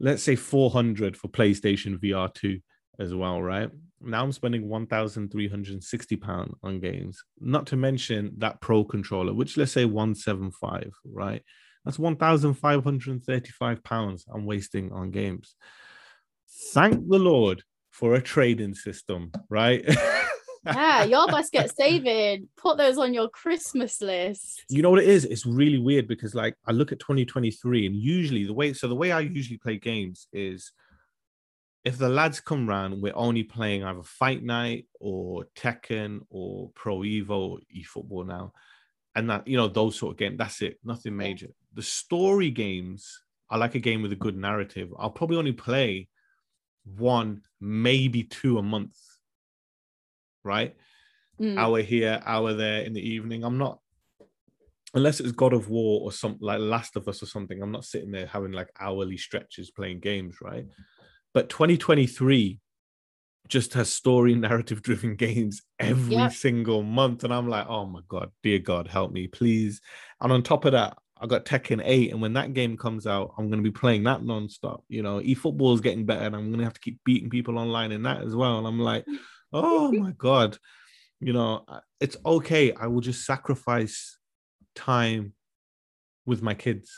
[0.00, 2.60] Let's say 400 for PlayStation VR 2
[2.98, 3.70] as well, right?
[4.00, 7.22] Now I'm spending 1,360 pound on games.
[7.40, 11.42] Not to mention that Pro controller, which let's say 175, right?
[11.84, 15.54] That's 1,535 pounds I'm wasting on games.
[16.72, 19.84] Thank the Lord for a trading system, right?
[20.66, 22.48] yeah, y'all must get saving.
[22.56, 24.64] Put those on your Christmas list.
[24.68, 25.24] You know what it is?
[25.24, 28.94] It's really weird because like I look at 2023 and usually the way so the
[28.94, 30.72] way I usually play games is
[31.84, 36.98] if the lads come round, we're only playing either Fight Night or Tekken or Pro
[36.98, 38.52] Evo eFootball now.
[39.14, 41.48] And that, you know, those sort of games, that's it, nothing major.
[41.74, 44.90] The story games, I like a game with a good narrative.
[44.98, 46.08] I'll probably only play
[46.84, 48.96] one, maybe two a month,
[50.44, 50.76] right?
[51.40, 51.58] Mm.
[51.58, 53.44] Hour here, hour there in the evening.
[53.44, 53.80] I'm not,
[54.94, 57.84] unless it's God of War or something like Last of Us or something, I'm not
[57.84, 60.66] sitting there having like hourly stretches playing games, right?
[61.34, 62.60] But 2023
[63.48, 66.32] just has story narrative driven games every yep.
[66.32, 67.24] single month.
[67.24, 69.80] And I'm like, oh my God, dear God, help me, please.
[70.20, 73.34] And on top of that, I got Tekken 8, and when that game comes out,
[73.36, 74.82] I'm going to be playing that nonstop.
[74.88, 77.58] You know, eFootball is getting better, and I'm going to have to keep beating people
[77.58, 78.58] online in that as well.
[78.58, 79.04] And I'm like,
[79.52, 80.58] oh my God,
[81.20, 81.64] you know,
[82.00, 82.72] it's okay.
[82.72, 84.16] I will just sacrifice
[84.76, 85.32] time
[86.24, 86.90] with my kids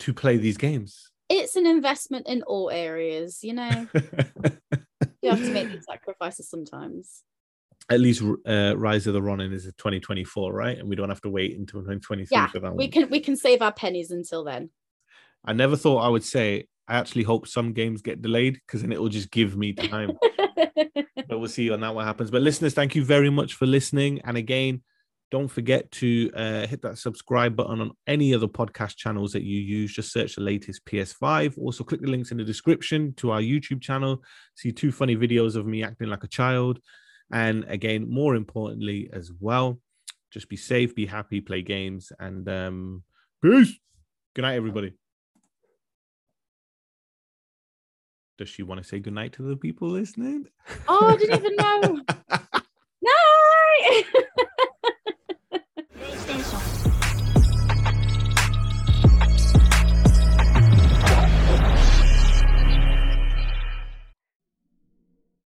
[0.00, 1.10] to play these games.
[1.28, 3.86] It's an investment in all areas, you know.
[5.22, 7.22] you have to make these sacrifices sometimes
[7.90, 10.78] at least uh, Rise of the Ronin is 2024, right?
[10.78, 12.90] And we don't have to wait until 2023 yeah, for that we one.
[12.90, 14.70] can we can save our pennies until then.
[15.44, 18.92] I never thought I would say I actually hope some games get delayed because then
[18.92, 20.18] it will just give me time.
[20.74, 22.30] but we'll see on that what happens.
[22.30, 24.20] But listeners, thank you very much for listening.
[24.24, 24.82] And again,
[25.30, 29.60] don't forget to uh, hit that subscribe button on any other podcast channels that you
[29.60, 29.94] use.
[29.94, 31.58] Just search the latest PS5.
[31.58, 34.22] Also, click the links in the description to our YouTube channel.
[34.54, 36.80] See two funny videos of me acting like a child.
[37.30, 39.80] And again, more importantly, as well,
[40.30, 43.02] just be safe, be happy, play games, and um,
[43.42, 43.78] peace.
[44.34, 44.94] Good night, everybody.
[48.38, 50.46] Does she want to say good night to the people listening?
[50.86, 52.00] Oh, I didn't even know.
[56.38, 56.77] 있어